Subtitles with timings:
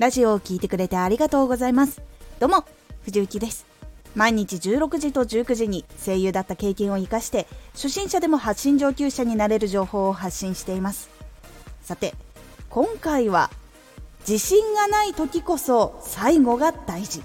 [0.00, 2.00] ラジオを聴いてくれてありがとうございます。
[2.38, 2.64] どうも
[3.02, 3.66] 藤幸です。
[4.14, 11.10] 毎日16時と19時に声優だった経験を生かして初心者でも発信上級者になれる情報を発信しています。
[11.82, 12.14] さて
[12.70, 13.50] 今回は
[14.20, 17.22] 自信がない時こそ最後が大事。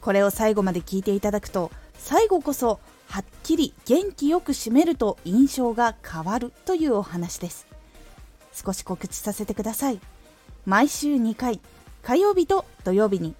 [0.00, 7.66] これを最後まで聞いていただくと最後こそはっきり元気よく締めると印象が変わるというお話です。
[8.52, 9.98] 少し告知させてください。
[10.66, 11.60] 毎週2回
[12.02, 13.34] 火曜日と土曜日に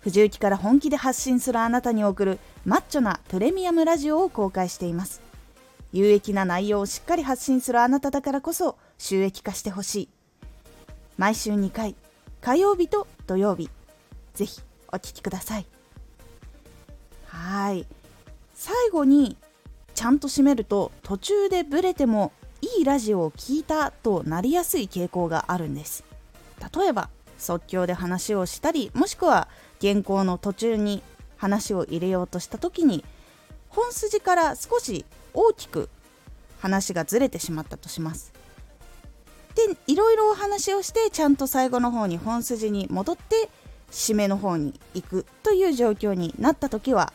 [0.00, 5.20] 藤雪から本気で発信するあなたに送るマッチョなプレミアムラジオを公開しています。
[5.92, 10.08] 有益な内容をしっかり発信するあなただからこそ収益化してほしい。
[11.18, 11.94] 毎週2回
[12.40, 13.68] 火曜日と土曜日。
[14.34, 15.66] ぜひお聴きください。
[17.26, 17.86] はい。
[18.54, 19.36] 最後に
[19.94, 26.02] ちゃんと締めると途中でブレてもいいラジオを聴いたとなりやすい傾向があるんです。
[26.74, 29.48] 例えば即興で話をしたりもしくは
[29.80, 31.02] 原稿の途中に
[31.36, 33.04] 話を入れようとした時に
[33.68, 35.04] 本筋から少し
[35.34, 35.88] 大きく
[36.60, 38.32] 話がずれてしまったとします。
[39.54, 43.50] でいろいろお話をしてちゃんと最後の方に本筋に戻って
[43.90, 47.12] 締めの方に行くという状況になった時は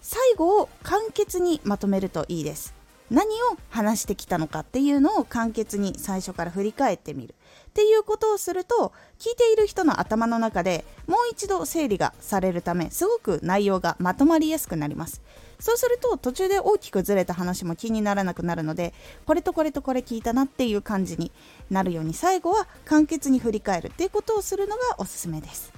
[0.00, 2.79] 最後を簡潔にまとめるといいです。
[3.10, 7.34] 何を話してきたのかっていうのを簡潔に最初から振り返ってみる。
[7.70, 15.20] っていうことをすると聞いている人の頭の中でもう一度整理がされるためすごく内容がまとまりやすくなります。
[15.60, 18.94] そうすると途中で大きくずれた話も気にならなくなるので
[19.26, 21.32] これとこれとこれ聞いたなっていう感じに
[21.70, 25.72] なるように最後は簡潔に振り返るっていうことをするのがおすすめです。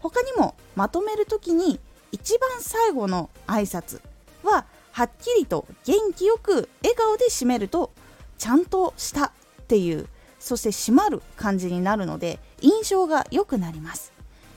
[0.00, 1.78] 他にもまとめる時に
[2.10, 4.00] 一番最後の挨拶
[4.42, 7.92] ははっきりと元気よく笑顔で締めると
[8.38, 9.30] ちゃんとしたっ
[9.66, 10.06] ていう
[10.38, 14.12] そして締まる感じになるので印象が良くなります。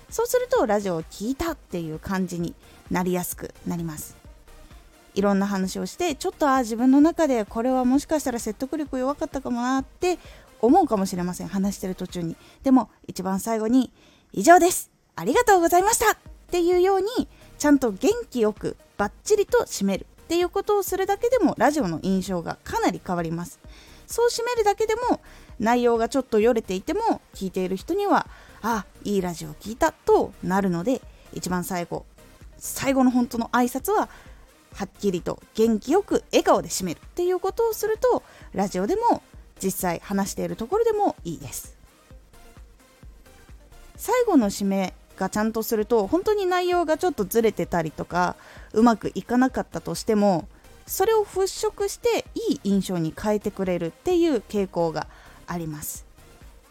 [0.10, 2.54] そうするとラジオを聴いたっていう感じに
[2.92, 4.16] なりやすくなります。
[5.14, 10.20] いろんな話をしてちょっとあ自分の中でこれはもしかしたら説得力弱かったかもなって
[10.62, 11.48] 思うかもしれません。
[11.48, 12.36] 話してる途中に。
[12.64, 13.92] でも一番最後に
[14.34, 14.92] 以上です。
[15.16, 16.14] ありがとうございました。
[16.14, 16.18] っ
[16.48, 17.28] ていうように
[17.58, 20.06] ちゃんと元気よくバッチリと締める。
[20.26, 23.60] っていうことをするだけでもラジオの印象がかなり変わります。
[24.08, 25.22] そう締めるだけでも
[25.60, 28.28] 内容がちょっとよれていても聞いている人には
[28.62, 31.02] あいいラジオを聞いたとなるので
[31.34, 32.06] 一番最後
[32.58, 34.10] 最後の本当の挨拶は
[34.74, 39.24] はっきりと元気よく笑顔で締めるっていうことをするとラジオでも
[39.64, 41.76] 実際話しているところでもいいです。
[43.96, 48.36] 最後の締めがちゃんとすると本当に内容がちょっとずれてたりとか
[48.74, 50.48] うまくいかなかったとしても
[50.86, 55.08] それを払拭していい印象に変えてくれるっていう傾向が
[55.48, 56.06] あります。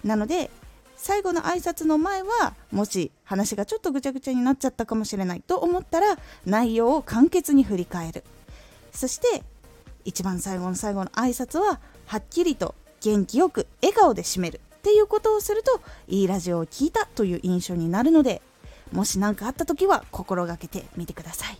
[0.05, 0.51] なので
[0.97, 8.25] 最後の挨拶の前はもし話がちょっとぐちゃぐちゃになっちゃったかもしれないと思ったら内容を簡潔に振り返る。
[8.93, 9.43] そして
[10.05, 14.61] 一番最後の最後の挨拶ははっきりと元気よく笑顔で締める。
[14.85, 18.43] っていうことをするといいラジオを聴いたという印象になるので
[18.93, 21.59] もし何かあった時は心がけてみてください。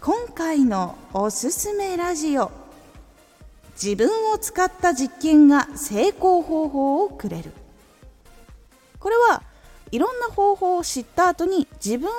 [0.00, 2.52] 今回のおすすめラジオ
[3.72, 7.52] 自分を使った実験が成功方法をくれる。
[9.00, 9.42] これは
[9.90, 12.12] いろんな方法を知った後に自分を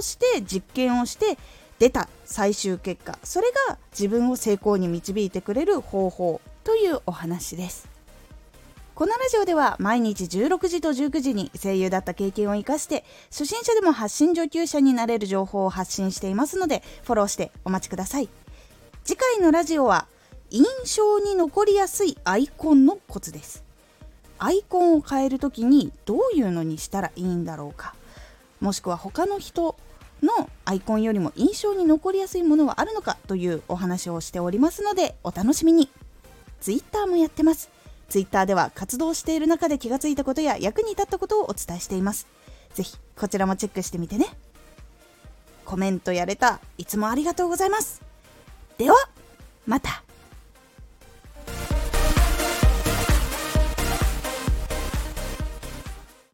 [0.00, 1.38] 通して実験をして
[1.80, 6.40] 出た最終結果それが自分を成功に導いてくれる方法。
[6.64, 7.86] というお話です。
[8.94, 18.28] このラジオでは毎日16時と19時に声優だった経験を生かして初心者でも発信上級者になれる情報を発信していますのでフォローしてお待ちください。
[19.04, 20.06] 次回のラジオは
[20.48, 23.62] 印象に残りやすいアイコンのコツです。
[24.38, 27.94] アイコンを変える時にどういうのにしたらいいんだろうか。
[28.60, 29.76] もしくは他の人
[30.22, 35.90] のアイコンよりも印象に残りやすいものはあるのかというお話をしておりますのでお楽しみに。
[36.60, 37.70] Twitter もやってます。
[38.08, 42.26] Twitter では活動している中で気がついたことや役に立ったことをお伝えしています。
[42.74, 44.26] ぜひこちらもチェックしてみてね。
[45.64, 46.60] コメントやれた。
[46.78, 48.02] いつもありがとうございます。
[48.78, 48.96] では
[49.66, 50.04] また。